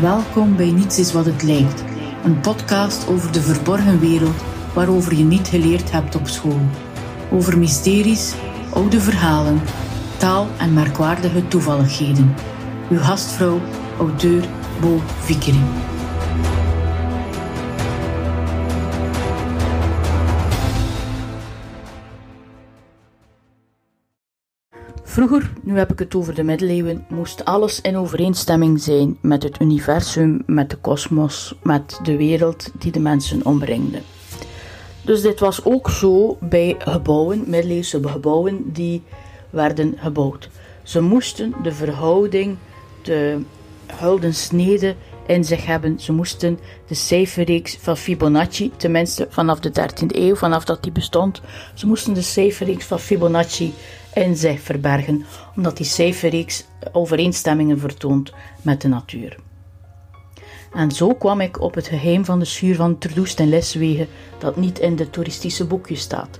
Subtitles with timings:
[0.00, 1.84] Welkom bij Niets is wat het lijkt,
[2.24, 4.42] een podcast over de verborgen wereld
[4.74, 6.60] waarover je niet geleerd hebt op school.
[7.30, 8.34] Over mysteries,
[8.72, 9.60] oude verhalen,
[10.16, 12.34] taal en merkwaardige toevalligheden.
[12.90, 13.60] Uw gastvrouw,
[13.98, 14.44] auteur
[14.80, 15.85] Bo Vickering.
[25.16, 29.60] Vroeger, nu heb ik het over de middeleeuwen, moest alles in overeenstemming zijn met het
[29.60, 33.98] universum, met de kosmos, met de wereld die de mensen omringde.
[35.02, 39.02] Dus dit was ook zo bij gebouwen, middeleeuwse gebouwen die
[39.50, 40.48] werden gebouwd.
[40.82, 42.56] Ze moesten de verhouding,
[43.02, 43.40] de
[43.86, 44.94] huldensnede
[45.26, 46.00] in zich hebben.
[46.00, 51.40] Ze moesten de cijferreeks van Fibonacci, tenminste vanaf de 13e eeuw, vanaf dat die bestond,
[51.74, 53.74] ze moesten de cijferreeks van Fibonacci
[54.16, 55.24] in zich verbergen,
[55.56, 58.32] omdat die cijferreeks overeenstemmingen vertoont
[58.62, 59.36] met de natuur.
[60.72, 64.56] En zo kwam ik op het geheim van de schuur van Terdoest en Leswegen, dat
[64.56, 66.38] niet in de toeristische boekjes staat.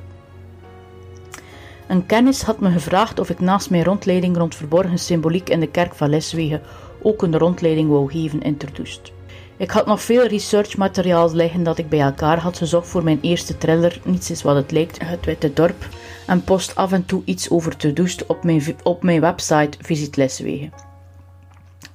[1.87, 5.71] Een kennis had me gevraagd of ik naast mijn rondleiding rond verborgen symboliek in de
[5.71, 6.63] kerk van Leswegen
[7.03, 9.13] ook een rondleiding wou geven in Terdoest.
[9.59, 13.59] Ik had nog veel researchmateriaal liggen dat ik bij elkaar had gezocht voor mijn eerste
[13.59, 15.89] thriller Niets is wat het lijkt, het Witte Dorp,
[16.27, 20.73] en post af en toe iets over Terdoest op mijn, op mijn website Visit Leswegen.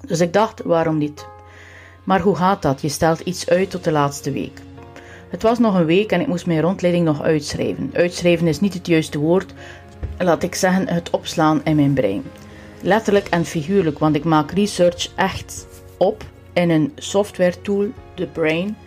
[0.07, 1.25] Dus ik dacht, waarom niet?
[2.03, 2.81] Maar hoe gaat dat?
[2.81, 4.61] Je stelt iets uit tot de laatste week.
[5.29, 7.89] Het was nog een week en ik moest mijn rondleiding nog uitschrijven.
[7.93, 9.53] Uitschrijven is niet het juiste woord,
[10.17, 12.23] laat ik zeggen het opslaan in mijn brein.
[12.81, 15.67] Letterlijk en figuurlijk, want ik maak research echt
[15.97, 18.77] op in een software tool, de Brain.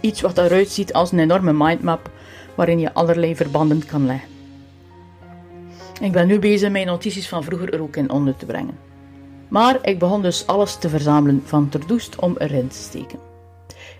[0.00, 2.10] Iets wat eruit ziet als een enorme mindmap
[2.54, 4.28] waarin je allerlei verbanden kan leggen.
[6.00, 8.78] Ik ben nu bezig mijn notities van vroeger er ook in onder te brengen.
[9.48, 13.18] Maar ik begon dus alles te verzamelen van Terdoest om erin te steken.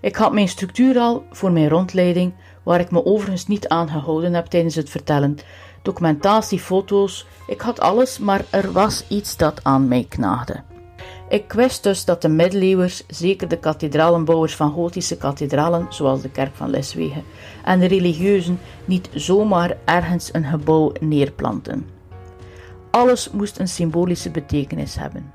[0.00, 4.34] Ik had mijn structuur al voor mijn rondleiding, waar ik me overigens niet aan gehouden
[4.34, 5.39] heb tijdens het vertellen.
[5.83, 10.62] Documentatie, foto's, ik had alles, maar er was iets dat aan mij knaagde.
[11.34, 16.55] Ik wist dus dat de middeleeuwers, zeker de kathedralenbouwers van gotische kathedralen, zoals de kerk
[16.55, 17.24] van Leswegen,
[17.64, 21.86] en de religieuzen niet zomaar ergens een gebouw neerplanten.
[22.90, 25.33] Alles moest een symbolische betekenis hebben.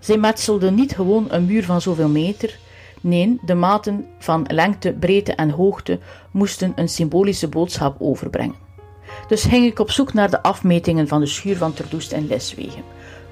[0.00, 2.58] Zij metselden niet gewoon een muur van zoveel meter.
[3.00, 5.98] Nee, de maten van lengte, breedte en hoogte
[6.30, 8.56] moesten een symbolische boodschap overbrengen.
[9.28, 12.82] Dus ging ik op zoek naar de afmetingen van de schuur van Terdoest en Leswegen,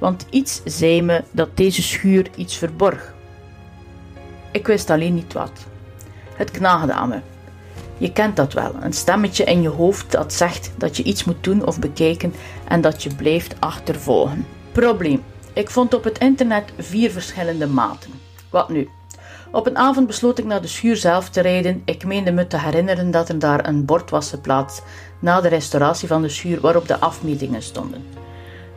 [0.01, 3.15] want iets zei me dat deze schuur iets verborg.
[4.53, 5.53] Ik wist alleen niet wat.
[6.35, 7.21] Het knaagde aan me.
[7.99, 11.45] Je kent dat wel, een stemmetje in je hoofd dat zegt dat je iets moet
[11.45, 12.35] doen of bekijken
[12.69, 14.47] en dat je blijft achtervolgen.
[14.73, 15.23] Probleem.
[15.53, 18.11] Ik vond op het internet vier verschillende maten.
[18.51, 18.89] Wat nu?
[19.53, 21.83] Op een avond besloot ik naar de schuur zelf te rijden.
[21.85, 24.83] Ik meende me te herinneren dat er daar een bord was geplaatst
[25.19, 28.05] na de restauratie van de schuur waarop de afmetingen stonden.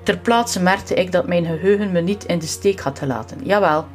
[0.04, 3.38] Ter plaatse merkte ik dat mijn geheugen me niet in de steek had gelaten.
[3.44, 3.86] Jawel,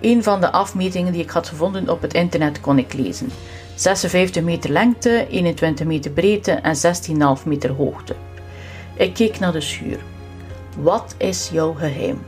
[0.00, 3.28] een van de afmetingen die ik had gevonden op het internet kon ik lezen.
[3.74, 6.76] 56 meter lengte, 21 meter breedte en
[7.38, 8.14] 16,5 meter hoogte.
[8.96, 9.98] Ik keek naar de schuur.
[10.76, 12.26] Wat is jouw geheim?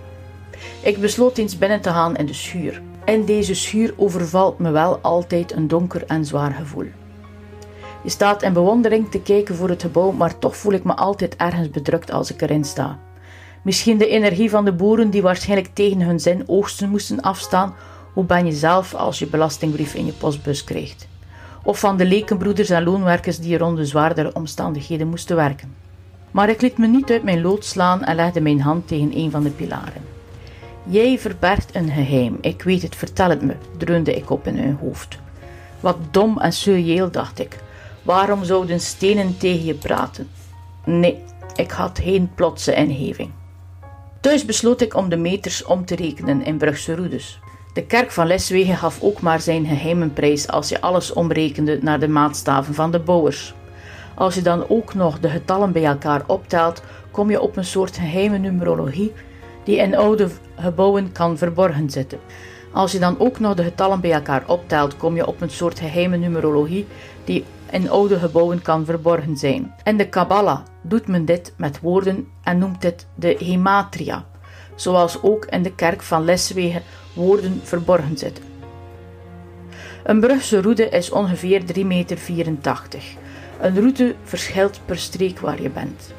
[0.82, 2.82] Ik besloot eens binnen te gaan in de schuur.
[3.04, 6.87] In deze schuur overvalt me wel altijd een donker en zwaar gevoel.
[8.03, 11.37] Je staat in bewondering te kijken voor het gebouw, maar toch voel ik me altijd
[11.37, 12.98] ergens bedrukt als ik erin sta.
[13.66, 17.75] Misschien de energie van de boeren die waarschijnlijk tegen hun zin oogsten moesten afstaan.
[18.12, 21.09] Hoe ben je zelf als je belastingbrief in je postbus krijgt?
[21.62, 25.75] Of van de lekenbroeders en loonwerkers die er onder zwaardere omstandigheden moesten werken.
[26.31, 29.31] Maar ik liet me niet uit mijn lood slaan en legde mijn hand tegen een
[29.31, 30.03] van de pilaren.
[30.84, 34.78] Jij verbergt een geheim, ik weet het, vertel het me, dreunde ik op in mijn
[34.81, 35.19] hoofd.
[35.81, 37.59] Wat dom en surreëel, dacht ik.
[38.03, 40.28] Waarom zouden stenen tegen je praten?
[40.84, 41.22] Nee,
[41.56, 43.31] ik had geen plotse ingeving.
[44.26, 47.38] Thuis besloot ik om de meters om te rekenen in Brugse roedes.
[47.73, 52.00] De kerk van Leswegen gaf ook maar zijn geheime prijs als je alles omrekende naar
[52.00, 53.55] de maatstaven van de bouwers.
[54.14, 57.96] Als je dan ook nog de getallen bij elkaar optelt, kom je op een soort
[57.96, 59.12] geheime numerologie
[59.64, 62.19] die in oude gebouwen kan verborgen zitten.
[62.72, 65.79] Als je dan ook nog de getallen bij elkaar optelt, kom je op een soort
[65.79, 66.87] geheime numerologie
[67.25, 69.75] die in oude gebouwen kan verborgen zijn.
[69.85, 74.25] In de Kabbalah doet men dit met woorden en noemt dit de gematria,
[74.75, 76.83] zoals ook in de kerk van Leswegen
[77.15, 78.45] woorden verborgen zitten.
[80.05, 82.19] Een Brugse roede is ongeveer 3,84 meter.
[83.61, 86.15] Een route verschilt per streek waar je bent.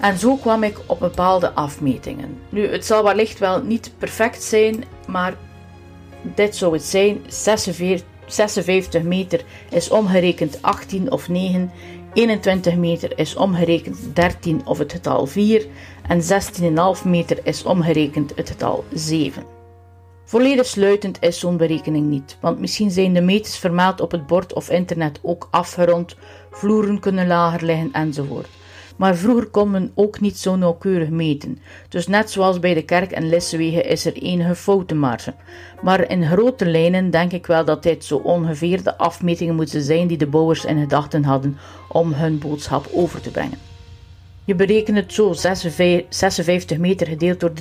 [0.00, 2.38] En zo kwam ik op bepaalde afmetingen.
[2.48, 5.34] Nu, het zal wellicht wel niet perfect zijn, maar
[6.22, 11.70] dit zou het zijn, 46, 56 meter is omgerekend 18 of 9,
[12.12, 15.66] 21 meter is omgerekend 13 of het getal 4
[16.08, 16.20] en
[17.00, 19.44] 16,5 meter is omgerekend het getal 7.
[20.24, 24.52] Volledig sluitend is zo'n berekening niet, want misschien zijn de meters vermeld op het bord
[24.52, 26.16] of internet ook afgerond,
[26.50, 28.48] vloeren kunnen lager liggen enzovoort
[28.96, 31.58] maar vroeger kon men ook niet zo nauwkeurig meten.
[31.88, 35.34] Dus net zoals bij de kerk en Lissewegen is er enige foutenmarge.
[35.82, 40.06] Maar in grote lijnen denk ik wel dat dit zo ongeveer de afmetingen moeten zijn
[40.06, 41.58] die de bouwers in gedachten hadden
[41.88, 43.58] om hun boodschap over te brengen.
[44.46, 47.52] Je berekent het zo: 56 meter gedeeld door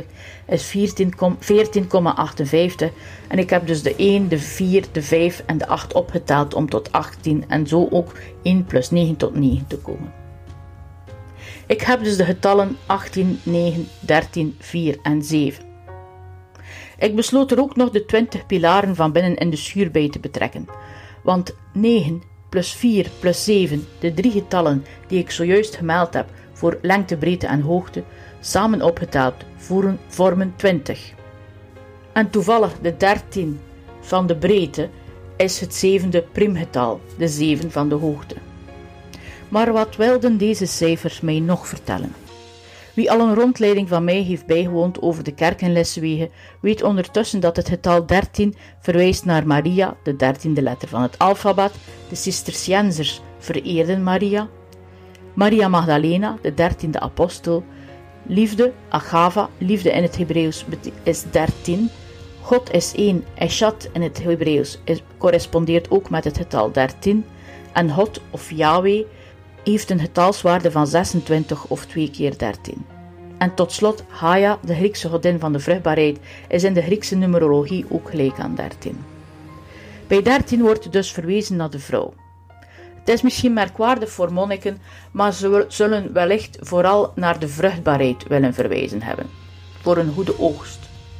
[0.00, 0.06] 3,84
[0.46, 0.82] is 14,58
[3.28, 6.68] en ik heb dus de 1, de 4, de 5 en de 8 opgeteld om
[6.68, 8.12] tot 18 en zo ook
[8.42, 10.12] 1 plus 9 tot 9 te komen.
[11.66, 15.64] Ik heb dus de getallen 18, 9, 13, 4 en 7.
[16.98, 20.18] Ik besloot er ook nog de 20 pilaren van binnen in de schuur bij te
[20.18, 20.68] betrekken,
[21.22, 22.22] want 9
[22.56, 27.46] plus 4 plus 7, de drie getallen die ik zojuist gemeld heb voor lengte, breedte
[27.46, 28.02] en hoogte,
[28.40, 29.34] samen opgeteld
[30.08, 31.12] vormen 20.
[32.12, 33.60] En toevallig de 13
[34.00, 34.88] van de breedte
[35.36, 38.34] is het zevende primgetal, de 7 van de hoogte.
[39.48, 42.14] Maar wat wilden deze cijfers mij nog vertellen?
[42.96, 47.40] Wie al een rondleiding van mij heeft bijgewoond over de kerk in Lessewegen, weet ondertussen
[47.40, 51.72] dat het getal 13 verwijst naar Maria, de dertiende letter van het alfabet.
[52.08, 54.48] De Cisterciensers vereerden Maria.
[55.34, 57.64] Maria Magdalena, de dertiende apostel.
[58.22, 60.64] Liefde, Agava, liefde in het Hebreeuws
[61.02, 61.90] is 13.
[62.40, 64.78] God is één, Eshat in het Hebreeuws
[65.18, 67.24] correspondeert ook met het getal 13.
[67.72, 69.04] En God of Yahweh
[69.72, 72.86] heeft een getalswaarde van 26 of 2 keer 13.
[73.38, 76.18] En tot slot, Haya, de Griekse godin van de vruchtbaarheid,
[76.48, 79.04] is in de Griekse numerologie ook gelijk aan 13.
[80.06, 82.14] Bij 13 wordt dus verwezen naar de vrouw.
[82.94, 84.78] Het is misschien merkwaardig voor monniken,
[85.10, 89.26] maar ze zullen wellicht vooral naar de vruchtbaarheid willen verwijzen hebben,
[89.80, 90.78] voor een goede oogst.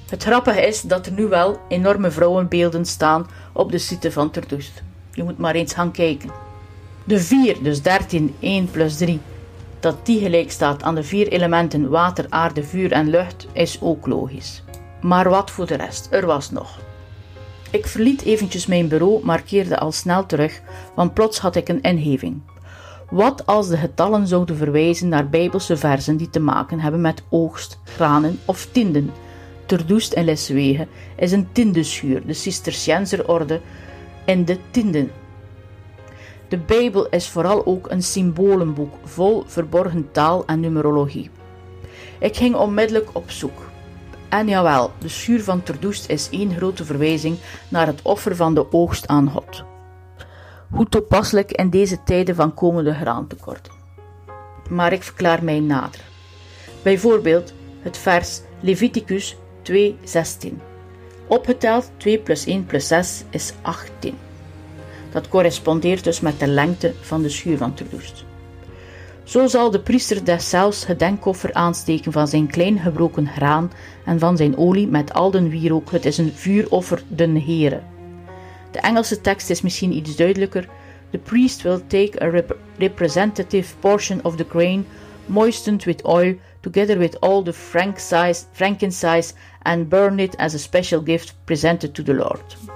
[0.09, 4.83] Het grappige is dat er nu wel enorme vrouwenbeelden staan op de site van Terdust.
[5.13, 6.46] Je moet maar eens gaan kijken.
[7.07, 9.21] De 4, dus 13, 1 plus 3,
[9.81, 14.07] dat die gelijk staat aan de vier elementen water, aarde, vuur en lucht, is ook
[14.07, 14.63] logisch.
[15.01, 16.79] Maar wat voor de rest, er was nog.
[17.71, 20.61] Ik verliet eventjes mijn bureau, maar keerde al snel terug,
[20.95, 22.41] want plots had ik een ingeving.
[23.11, 27.79] Wat als de getallen zouden verwijzen naar bijbelse versen die te maken hebben met oogst,
[27.85, 29.11] granen of tinden?
[29.67, 33.61] Terdoest en Leswegen is een tindenschuur, de Cisterciënserorde,
[34.25, 35.11] in de tinden
[36.49, 41.31] de Bijbel is vooral ook een symbolenboek vol verborgen taal en numerologie.
[42.19, 43.61] Ik ging onmiddellijk op zoek.
[44.29, 47.39] En jawel, de schuur van Terdoest is één grote verwijzing
[47.69, 49.65] naar het offer van de oogst aan God.
[50.71, 53.73] Hoe toepasselijk in deze tijden van komende graantekorten.
[54.71, 56.01] Maar ik verklaar mij nader.
[56.83, 60.61] Bijvoorbeeld het vers Leviticus 2:16.
[61.27, 64.26] Opgeteld 2 plus 1 plus 6 is 18.
[65.13, 68.15] Dat correspondeert dus met de lengte van de schuur van Toulouse.
[69.25, 73.73] Zo zal de priester deszelfs gedenkkoffer aansteken van zijn klein gebroken graan
[74.05, 75.91] en van zijn olie met al den wierook.
[75.91, 77.81] Het is een vuuroffer den Heere.
[78.71, 80.69] De Engelse tekst is misschien iets duidelijker.
[81.11, 84.87] The priest will take a rep representative portion of the grain,
[85.27, 87.53] moistened with oil, together with all the
[88.53, 92.76] frankincense, and burn it as a special gift presented to the Lord.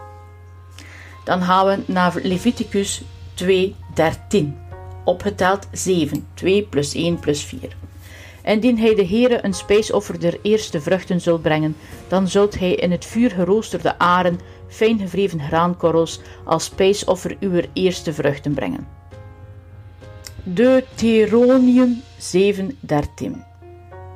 [1.24, 3.02] Dan gaan we naar Leviticus
[3.34, 4.58] 2, 13.
[5.04, 7.76] Opgeteld 7, 2 plus 1 plus 4.
[8.44, 11.76] Indien hij de Heere een spijsoffer der eerste vruchten zult brengen,
[12.08, 18.12] dan zult hij in het vuur geroosterde aren, fijn gevreven graankorrels, als spijsoffer uw eerste
[18.12, 18.86] vruchten brengen.
[20.42, 23.44] Deuteronium 7, 13.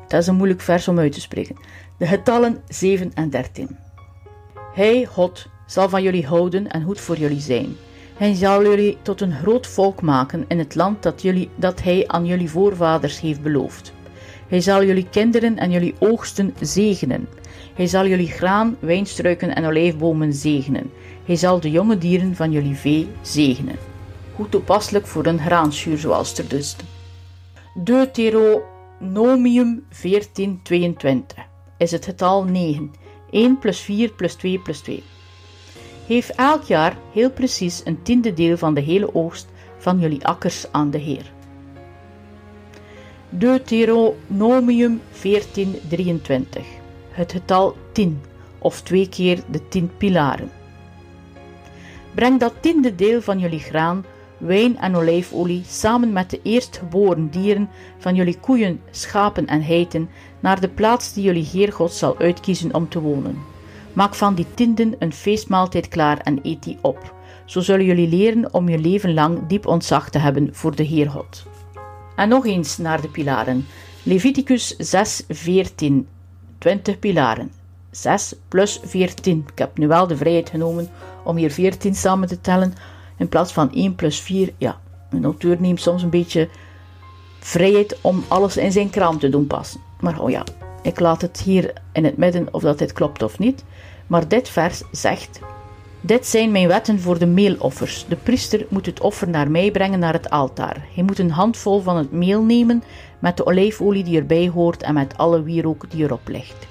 [0.08, 1.56] Dat is een moeilijk vers om uit te spreken.
[1.98, 3.76] De getallen 7 en 13.
[4.74, 7.76] Hij, God, zal van jullie houden en goed voor jullie zijn.
[8.16, 12.04] Hij zal jullie tot een groot volk maken in het land dat, jullie, dat hij
[12.06, 13.92] aan jullie voorvaders heeft beloofd.
[14.48, 17.28] Hij zal jullie kinderen en jullie oogsten zegenen.
[17.74, 20.90] Hij zal jullie graan, wijnstruiken en olijfbomen zegenen.
[21.24, 23.76] Hij zal de jonge dieren van jullie vee zegenen.
[24.34, 26.76] Hoe toepasselijk voor een graanschuur zoals er dus.
[27.84, 31.38] Deuteronomium 1422
[31.78, 32.92] is het getal 9.
[33.30, 35.02] 1 plus 4 plus 2 plus 2
[36.06, 39.46] geef elk jaar heel precies een tiende deel van de hele oogst
[39.78, 41.32] van jullie akkers aan de Heer.
[43.28, 45.22] Deuteronomium 14:23.
[47.10, 48.20] Het getal 10,
[48.58, 50.50] of twee keer de tien pilaren.
[52.14, 54.04] Breng dat tiende deel van jullie graan,
[54.38, 57.68] wijn en olijfolie samen met de eerstgeboren dieren
[57.98, 62.74] van jullie koeien, schapen en heiten naar de plaats die jullie Heer God zal uitkiezen
[62.74, 63.53] om te wonen.
[63.94, 67.14] Maak van die tienden een feestmaaltijd klaar en eet die op.
[67.44, 71.10] Zo zullen jullie leren om je leven lang diep ontzag te hebben voor de Heer
[71.10, 71.46] God.
[72.16, 73.66] En nog eens naar de pilaren.
[74.02, 76.08] Leviticus 6, 14.
[76.58, 77.52] 20 pilaren.
[77.90, 79.44] 6 plus 14.
[79.52, 80.88] Ik heb nu wel de vrijheid genomen
[81.24, 82.74] om hier 14 samen te tellen
[83.18, 84.52] in plaats van 1 plus 4.
[84.58, 86.48] Ja, een auteur neemt soms een beetje
[87.38, 89.80] vrijheid om alles in zijn kraam te doen passen.
[90.00, 90.44] Maar oh ja,
[90.84, 93.64] ik laat het hier in het midden of dat dit klopt of niet.
[94.06, 95.40] Maar dit vers zegt:
[96.00, 98.04] Dit zijn mijn wetten voor de meeloffers.
[98.08, 100.86] De priester moet het offer naar mij brengen naar het altaar.
[100.94, 102.82] Hij moet een handvol van het meel nemen
[103.18, 106.66] met de olijfolie die erbij hoort en met alle wierook die erop ligt.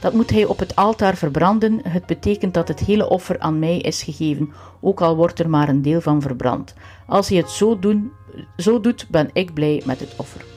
[0.00, 1.80] Dat moet hij op het altaar verbranden.
[1.88, 5.68] Het betekent dat het hele offer aan mij is gegeven, ook al wordt er maar
[5.68, 6.74] een deel van verbrand.
[7.06, 8.12] Als hij het zo, doen,
[8.56, 10.53] zo doet, ben ik blij met het offer.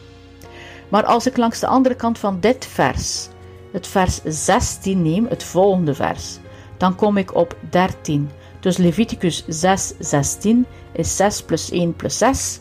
[0.89, 3.27] Maar als ik langs de andere kant van dit vers,
[3.71, 6.37] het vers 16 neem, het volgende vers,
[6.77, 8.29] dan kom ik op 13.
[8.59, 12.59] Dus Leviticus 6, 16 is 6 plus 1 plus 6.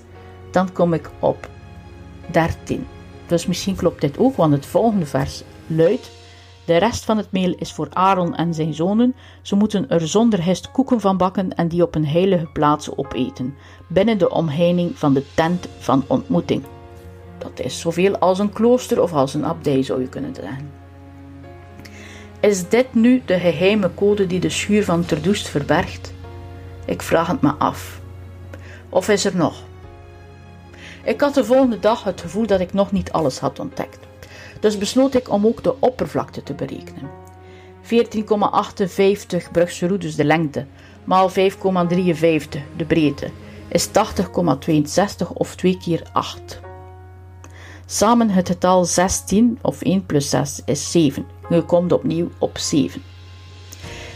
[0.50, 1.48] Dan kom ik op
[2.30, 2.86] 13.
[3.26, 6.10] Dus misschien klopt dit ook, want het volgende vers luidt:
[6.64, 9.14] De rest van het meel is voor Aaron en zijn zonen.
[9.42, 13.54] Ze moeten er zonder hest koeken van bakken en die op een heilige plaats opeten,
[13.88, 16.62] binnen de omheining van de tent van ontmoeting.
[17.38, 20.70] Dat is zoveel als een klooster of als een abdij, zou je kunnen zeggen.
[22.40, 26.12] Is dit nu de geheime code die de schuur van Terdoest verbergt?
[26.84, 28.00] Ik vraag het me af.
[28.88, 29.62] Of is er nog?
[31.04, 33.98] Ik had de volgende dag het gevoel dat ik nog niet alles had ontdekt.
[34.60, 37.10] Dus besloot ik om ook de oppervlakte te berekenen.
[37.82, 40.66] 14,58 Brugse dus de lengte,
[41.04, 41.34] maal 5,53
[42.76, 43.30] de breedte,
[43.68, 43.92] is 80,62
[45.34, 46.60] of 2 keer 8.
[47.88, 51.26] Samen het getal 16, of 1 plus 6, is 7.
[51.48, 53.02] Je komt opnieuw op 7.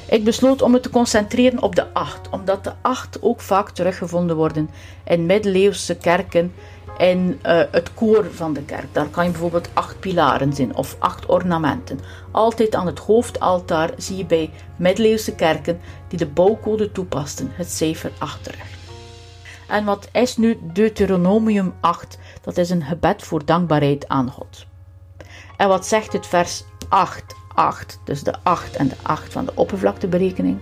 [0.09, 4.37] Ik besloot om me te concentreren op de 8, omdat de 8 ook vaak teruggevonden
[4.37, 4.71] worden
[5.05, 6.53] in middeleeuwse kerken
[6.99, 8.87] in uh, het koor van de kerk.
[8.93, 12.01] Daar kan je bijvoorbeeld acht pilaren zien of acht ornamenten.
[12.31, 18.13] Altijd aan het hoofdaltaar zie je bij middeleeuwse kerken die de bouwcode toepasten het cijfer
[18.19, 18.80] 8 terug.
[19.71, 22.19] En wat is nu Deuteronomium 8?
[22.43, 24.67] Dat is een gebed voor dankbaarheid aan God.
[25.57, 29.53] En wat zegt het vers 8, 8, dus de 8 en de 8 van de
[29.55, 30.59] oppervlakteberekening?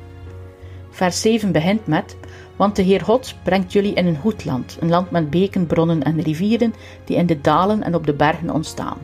[0.91, 2.17] Vers 7 begint met:
[2.57, 6.03] Want de Heer God brengt jullie in een goed land, een land met beken, bronnen
[6.03, 6.75] en rivieren
[7.05, 8.99] die in de dalen en op de bergen ontstaan.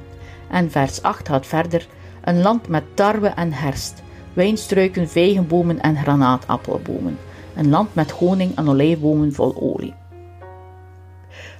[0.50, 1.86] En vers 8 gaat verder:
[2.24, 7.18] Een land met tarwe en herst, wijnstruiken, vijgenbomen en granaatappelbomen
[7.56, 9.94] een land met honing en olijfbomen vol olie.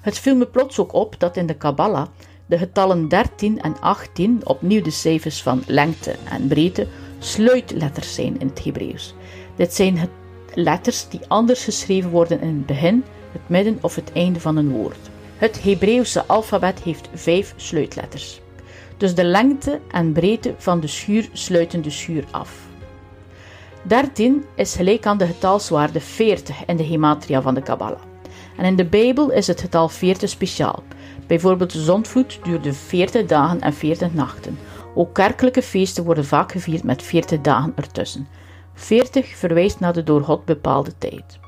[0.00, 2.06] Het viel me plots ook op dat in de Kabbalah
[2.46, 6.86] de getallen 13 en 18, opnieuw de cijfers van lengte en breedte,
[7.18, 9.14] sluitletters zijn in het Hebreeuws.
[9.56, 10.08] Dit zijn
[10.54, 14.70] letters die anders geschreven worden in het begin, het midden of het einde van een
[14.70, 15.10] woord.
[15.36, 18.40] Het Hebreeuwse alfabet heeft vijf sluitletters.
[18.96, 22.68] Dus de lengte en breedte van de schuur sluiten de schuur af.
[23.86, 28.00] 13 is gelijk aan de getalswaarde 40 in de gematria van de Kabbalah.
[28.56, 30.82] En in de Bijbel is het getal 40 speciaal.
[31.26, 34.58] Bijvoorbeeld de zondvloed duurde 40 dagen en 40 nachten.
[34.94, 38.28] Ook kerkelijke feesten worden vaak gevierd met 40 dagen ertussen.
[38.74, 41.38] 40 verwijst naar de door God bepaalde tijd.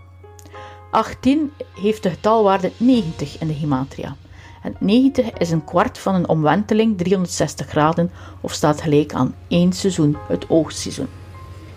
[0.91, 4.17] 18 heeft de getalwaarde 90 in de gematria.
[4.63, 9.73] En 90 is een kwart van een omwenteling 360 graden of staat gelijk aan één
[9.73, 11.09] seizoen, het oogstseizoen.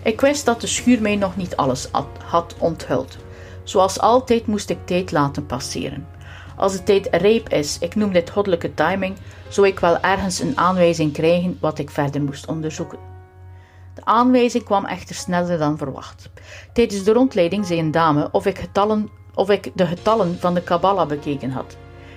[0.02, 1.88] Ik wist dat de schuur mij nog niet alles
[2.24, 3.16] had onthuld.
[3.64, 6.06] Zoals altijd moest ik tijd laten passeren.
[6.56, 9.16] Als de tijd rijp is, ik noem dit goddelijke timing,
[9.48, 12.98] zou ik wel ergens een aanwijzing krijgen wat ik verder moest onderzoeken.
[13.94, 16.30] De aanwijzing kwam echter sneller dan verwacht.
[16.72, 20.62] Tijdens de rondleiding zei een dame of ik, getallen, of ik de getallen van de
[20.62, 21.76] Kabbalah bekeken had.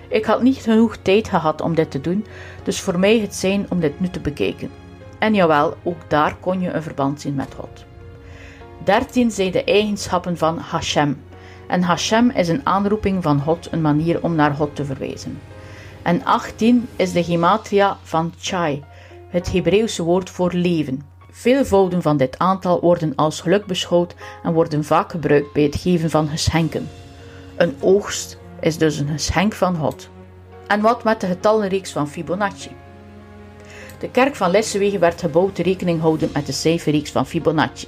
[0.09, 2.25] Ik had niet genoeg tijd gehad om dit te doen,
[2.63, 4.82] dus voor mij het zijn om dit nu te bekijken.
[5.23, 7.85] En jawel, ook daar kon je een verband zien met God.
[8.83, 11.23] 13 zijn de eigenschappen van Hashem.
[11.67, 15.39] En Hashem is een aanroeping van God, een manier om naar God te verwijzen.
[16.01, 18.83] En 18 is de gematria van Chai,
[19.29, 21.01] het Hebreeuwse woord voor leven.
[21.31, 26.09] Veelvouden van dit aantal worden als geluk beschouwd en worden vaak gebruikt bij het geven
[26.09, 26.89] van geschenken.
[27.55, 30.09] Een oogst is dus een geschenk van God.
[30.67, 32.82] En wat met de getallenreeks van Fibonacci?
[34.03, 37.87] De kerk van Lessewegen werd gebouwd rekening houden met de cijferreeks van Fibonacci.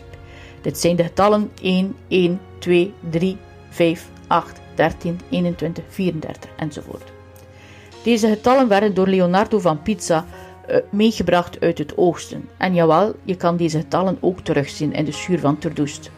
[0.62, 3.38] Dit zijn de getallen 1, 1, 2, 3,
[3.70, 7.12] 5, 8, 13, 21, 34 enzovoort.
[8.04, 10.26] Deze getallen werden door Leonardo van Pizza
[10.70, 12.50] uh, meegebracht uit het oosten.
[12.58, 16.12] En jawel, je kan deze getallen ook terugzien in de schuur van Terdoest.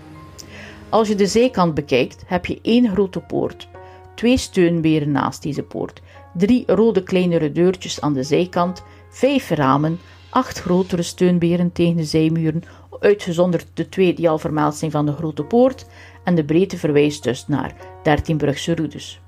[0.90, 3.68] Als je de zijkant bekijkt, heb je één grote poort,
[4.16, 6.02] twee steunberen naast deze poort,
[6.34, 10.00] drie rode kleinere deurtjes aan de zijkant, vijf ramen,
[10.30, 12.64] acht grotere steunberen tegen de zijmuren,
[13.00, 15.86] uitgezonderd de twee die al vermeld zijn van de grote poort,
[16.24, 19.22] en de breedte verwijst dus naar 13 Brugse roedes.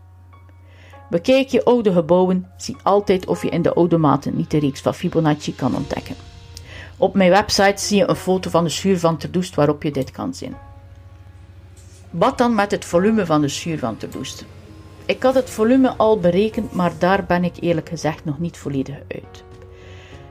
[1.09, 4.81] Bekijk je oude gebouwen, zie altijd of je in de oude maten niet de reeks
[4.81, 6.15] van Fibonacci kan ontdekken.
[6.97, 10.11] Op mijn website zie je een foto van de schuur van Terdoest waarop je dit
[10.11, 10.55] kan zien.
[12.09, 14.45] Wat dan met het volume van de schuur van Terdoest?
[15.05, 18.95] Ik had het volume al berekend, maar daar ben ik eerlijk gezegd nog niet volledig
[19.07, 19.43] uit.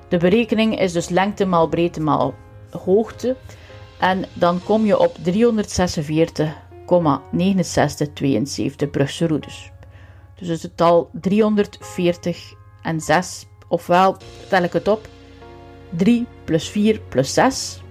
[0.09, 2.35] De berekening is dus lengte maal breedte maal
[2.71, 3.37] hoogte
[3.99, 5.23] en dan kom je op 346,6972
[8.91, 9.71] Brugse roedes.
[10.35, 14.17] Dus het getal 340 en 6, ofwel
[14.49, 15.09] tel ik het op,
[15.91, 17.83] 3 plus 4 plus 6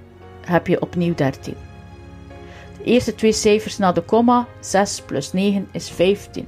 [0.45, 1.55] heb je opnieuw 13.
[2.77, 6.47] De eerste twee cijfers na de komma, 6 plus 9 is 15.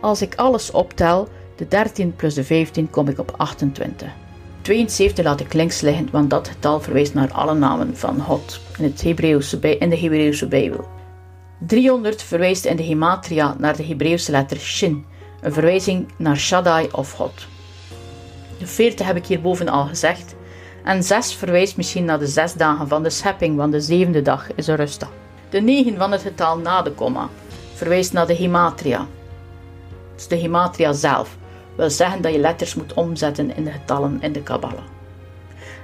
[0.00, 4.08] Als ik alles optel, de 13 plus de 15, kom ik op 28.
[4.68, 8.84] 72 laat ik links liggen, want dat getal verwijst naar alle namen van God in,
[8.84, 10.88] het Hebreeuwse, in de Hebreeuwse Bijbel.
[11.58, 15.04] 300 verwijst in de Gematria naar de Hebreeuwse letter Shin,
[15.40, 17.46] een verwijzing naar Shaddai of God.
[18.58, 20.34] De 40 heb ik hierboven al gezegd.
[20.84, 24.54] En 6 verwijst misschien naar de zes dagen van de schepping, want de zevende dag
[24.54, 25.10] is een rustdag.
[25.50, 27.28] De 9 van het getal na de komma
[27.74, 29.06] verwijst naar de Gematria.
[30.14, 31.36] Dus de Gematria zelf
[31.78, 34.84] wil zeggen dat je letters moet omzetten in de getallen in de Kabbalah.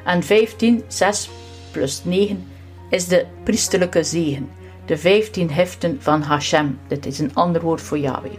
[0.05, 1.31] En 15, 6
[1.71, 2.47] plus 9
[2.91, 4.51] is de priesterlijke zegen,
[4.85, 6.79] de 15 heften van Hashem.
[6.89, 8.33] Dit is een ander woord voor Yahweh.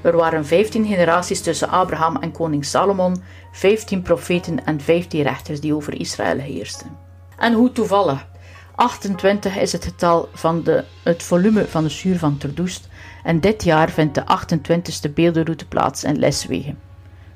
[0.00, 3.22] Er waren 15 generaties tussen Abraham en koning Salomon,
[3.52, 6.96] 15 profeten en 15 rechters die over Israël heersten.
[7.38, 8.26] En hoe toevallig.
[8.74, 12.88] 28 is het getal van de, het volume van de zuur van Terdoest
[13.24, 16.89] en dit jaar vindt de 28e beeldenroute plaats in Leswegen.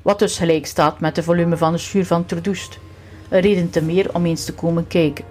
[0.04, 2.78] Wat dus gelijk staat met de volume van de schuur van Terdoest.
[3.28, 5.24] Een reden te meer om eens te komen kijken.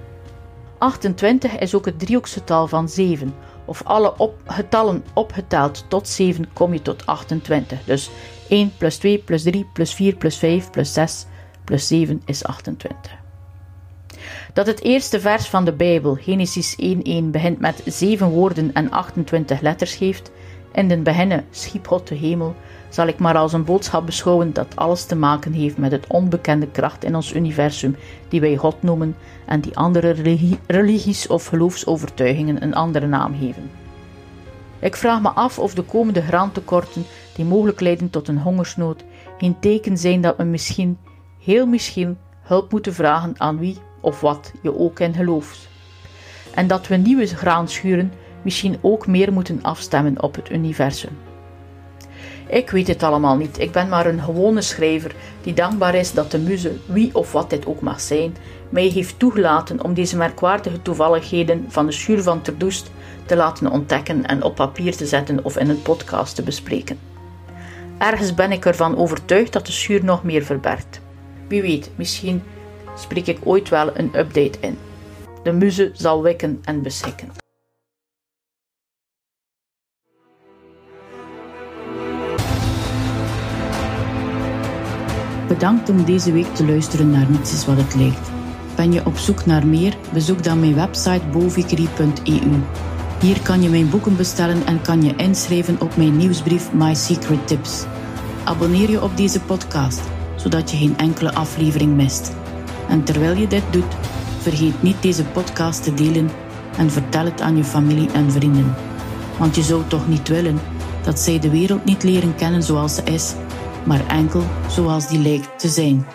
[0.77, 3.33] 28 is ook het driehoeksgetal van 7,
[3.65, 7.83] of alle getallen opgeteld tot 7 kom je tot 28.
[7.85, 8.09] Dus
[8.49, 11.25] 1 plus 2 plus 3 plus 4 plus 5 plus 6
[11.63, 13.11] plus 7 is 28.
[14.53, 19.61] Dat het eerste vers van de Bijbel, Genesis 1:1, begint met 7 woorden en 28
[19.61, 20.31] letters geeft,
[20.73, 22.55] in den beginnen schiep God de hemel,
[22.89, 26.67] zal ik maar als een boodschap beschouwen dat alles te maken heeft met het onbekende
[26.67, 27.95] kracht in ons universum,
[28.29, 30.15] die wij God noemen en die andere
[30.67, 33.71] religies of geloofsovertuigingen een andere naam geven.
[34.79, 37.05] Ik vraag me af of de komende graantekorten,
[37.35, 39.03] die mogelijk leiden tot een hongersnood,
[39.37, 40.97] geen teken zijn dat we misschien,
[41.39, 45.67] heel misschien, hulp moeten vragen aan wie of wat je ook in gelooft.
[46.53, 48.11] En dat we nieuwe graanschuren
[48.43, 51.17] misschien ook meer moeten afstemmen op het universum.
[52.47, 53.59] Ik weet het allemaal niet.
[53.59, 57.49] Ik ben maar een gewone schrijver die dankbaar is dat de muze, wie of wat
[57.49, 58.35] dit ook mag zijn,
[58.69, 62.91] mij heeft toegelaten om deze merkwaardige toevalligheden van de schuur van Terdoest
[63.25, 66.99] te laten ontdekken en op papier te zetten of in een podcast te bespreken.
[67.97, 71.01] Ergens ben ik ervan overtuigd dat de schuur nog meer verbergt.
[71.47, 72.43] Wie weet, misschien
[72.95, 74.77] spreek ik ooit wel een update in.
[75.43, 77.42] De muze zal wekken en beschikken.
[85.53, 88.29] Bedankt om deze week te luisteren naar Niets is wat het lijkt.
[88.75, 89.97] Ben je op zoek naar meer?
[90.13, 92.61] Bezoek dan mijn website bovicry.eu.
[93.19, 97.47] Hier kan je mijn boeken bestellen en kan je inschrijven op mijn nieuwsbrief My Secret
[97.47, 97.85] Tips.
[98.43, 100.01] Abonneer je op deze podcast,
[100.35, 102.31] zodat je geen enkele aflevering mist.
[102.89, 103.95] En terwijl je dit doet,
[104.39, 106.29] vergeet niet deze podcast te delen
[106.77, 108.75] en vertel het aan je familie en vrienden.
[109.39, 110.59] Want je zou toch niet willen
[111.03, 113.33] dat zij de wereld niet leren kennen zoals ze is,
[113.85, 116.05] maar enkel zoals die lijkt te zijn.